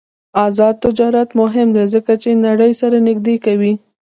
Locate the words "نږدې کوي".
3.07-3.73